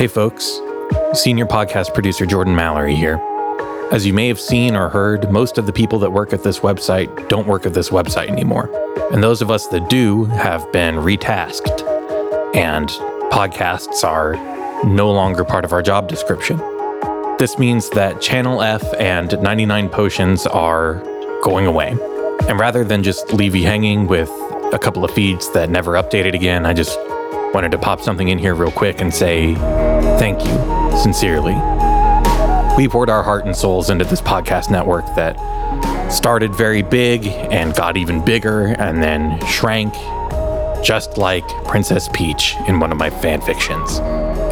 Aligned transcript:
Hey, 0.00 0.06
folks. 0.06 0.62
Senior 1.12 1.44
podcast 1.44 1.92
producer 1.92 2.24
Jordan 2.24 2.56
Mallory 2.56 2.94
here. 2.94 3.20
As 3.92 4.06
you 4.06 4.14
may 4.14 4.28
have 4.28 4.40
seen 4.40 4.74
or 4.74 4.88
heard, 4.88 5.30
most 5.30 5.58
of 5.58 5.66
the 5.66 5.74
people 5.74 5.98
that 5.98 6.10
work 6.10 6.32
at 6.32 6.42
this 6.42 6.60
website 6.60 7.28
don't 7.28 7.46
work 7.46 7.66
at 7.66 7.74
this 7.74 7.90
website 7.90 8.30
anymore. 8.30 8.70
And 9.12 9.22
those 9.22 9.42
of 9.42 9.50
us 9.50 9.66
that 9.66 9.90
do 9.90 10.24
have 10.24 10.72
been 10.72 10.94
retasked, 10.94 11.82
and 12.56 12.88
podcasts 13.30 14.02
are 14.02 14.36
no 14.86 15.12
longer 15.12 15.44
part 15.44 15.66
of 15.66 15.74
our 15.74 15.82
job 15.82 16.08
description. 16.08 16.56
This 17.38 17.58
means 17.58 17.90
that 17.90 18.22
Channel 18.22 18.62
F 18.62 18.82
and 18.98 19.38
99 19.42 19.90
Potions 19.90 20.46
are 20.46 20.94
going 21.42 21.66
away. 21.66 21.90
And 22.48 22.58
rather 22.58 22.84
than 22.84 23.02
just 23.02 23.34
leave 23.34 23.54
you 23.54 23.66
hanging 23.66 24.06
with 24.06 24.30
a 24.72 24.78
couple 24.80 25.04
of 25.04 25.10
feeds 25.10 25.50
that 25.50 25.68
never 25.68 25.92
updated 25.92 26.32
again, 26.32 26.64
I 26.64 26.72
just 26.72 26.98
wanted 27.52 27.72
to 27.72 27.78
pop 27.78 28.00
something 28.00 28.28
in 28.28 28.38
here 28.38 28.54
real 28.54 28.70
quick 28.70 29.00
and 29.00 29.12
say 29.12 29.54
thank 30.18 30.44
you, 30.44 30.98
sincerely. 31.02 31.54
We 32.76 32.88
poured 32.88 33.10
our 33.10 33.22
heart 33.22 33.44
and 33.44 33.56
souls 33.56 33.90
into 33.90 34.04
this 34.04 34.20
podcast 34.20 34.70
network 34.70 35.04
that 35.16 35.38
started 36.10 36.54
very 36.54 36.82
big 36.82 37.26
and 37.26 37.74
got 37.74 37.96
even 37.96 38.24
bigger 38.24 38.66
and 38.78 39.02
then 39.02 39.44
shrank, 39.46 39.92
just 40.82 41.18
like 41.18 41.46
Princess 41.64 42.08
Peach 42.12 42.54
in 42.68 42.78
one 42.80 42.92
of 42.92 42.98
my 42.98 43.10
fan 43.10 43.40
fictions. 43.40 43.98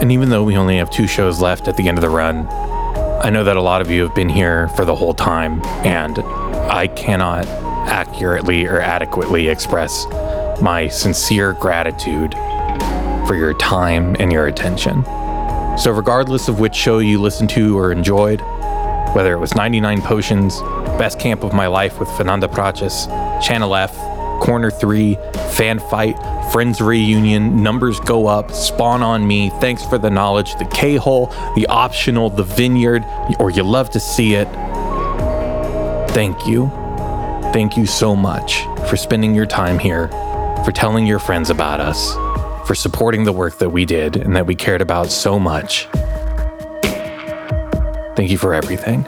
And 0.00 0.12
even 0.12 0.28
though 0.28 0.44
we 0.44 0.56
only 0.56 0.76
have 0.76 0.90
two 0.90 1.06
shows 1.06 1.40
left 1.40 1.68
at 1.68 1.76
the 1.76 1.88
end 1.88 1.98
of 1.98 2.02
the 2.02 2.10
run, 2.10 2.46
I 3.22 3.30
know 3.30 3.44
that 3.44 3.56
a 3.56 3.62
lot 3.62 3.80
of 3.80 3.90
you 3.90 4.02
have 4.02 4.14
been 4.14 4.28
here 4.28 4.68
for 4.70 4.84
the 4.84 4.94
whole 4.94 5.14
time, 5.14 5.60
and 5.84 6.18
I 6.70 6.88
cannot 6.88 7.46
accurately 7.88 8.66
or 8.66 8.80
adequately 8.80 9.48
express 9.48 10.06
my 10.60 10.88
sincere 10.88 11.52
gratitude 11.54 12.34
for 13.28 13.36
your 13.36 13.52
time 13.52 14.16
and 14.18 14.32
your 14.32 14.46
attention. 14.46 15.04
So, 15.76 15.92
regardless 15.94 16.48
of 16.48 16.58
which 16.58 16.74
show 16.74 16.98
you 16.98 17.20
listened 17.20 17.50
to 17.50 17.78
or 17.78 17.92
enjoyed, 17.92 18.40
whether 19.14 19.34
it 19.34 19.38
was 19.38 19.54
99 19.54 20.00
Potions, 20.00 20.60
Best 20.98 21.20
Camp 21.20 21.44
of 21.44 21.52
My 21.52 21.66
Life 21.66 22.00
with 22.00 22.08
Fernanda 22.16 22.48
Praches, 22.48 23.06
Channel 23.42 23.76
F, 23.76 23.94
Corner 24.40 24.70
3, 24.70 25.18
Fan 25.50 25.78
Fight, 25.78 26.16
Friends 26.52 26.80
Reunion, 26.80 27.62
Numbers 27.62 28.00
Go 28.00 28.26
Up, 28.26 28.50
Spawn 28.50 29.02
on 29.02 29.26
Me, 29.26 29.50
Thanks 29.60 29.84
for 29.84 29.98
the 29.98 30.10
Knowledge, 30.10 30.56
The 30.56 30.64
K 30.64 30.96
Hole, 30.96 31.26
The 31.54 31.66
Optional, 31.68 32.30
The 32.30 32.44
Vineyard, 32.44 33.04
or 33.38 33.50
You 33.50 33.62
Love 33.62 33.90
to 33.90 34.00
See 34.00 34.34
It, 34.34 34.48
thank 36.12 36.46
you. 36.46 36.68
Thank 37.52 37.76
you 37.76 37.84
so 37.84 38.16
much 38.16 38.62
for 38.88 38.96
spending 38.96 39.34
your 39.34 39.46
time 39.46 39.78
here, 39.78 40.08
for 40.64 40.72
telling 40.72 41.06
your 41.06 41.18
friends 41.18 41.50
about 41.50 41.80
us 41.80 42.16
for 42.68 42.74
supporting 42.74 43.24
the 43.24 43.32
work 43.32 43.56
that 43.56 43.70
we 43.70 43.86
did 43.86 44.14
and 44.14 44.36
that 44.36 44.46
we 44.46 44.54
cared 44.54 44.82
about 44.82 45.10
so 45.10 45.38
much. 45.38 45.86
Thank 48.14 48.30
you 48.30 48.36
for 48.36 48.52
everything. 48.52 49.06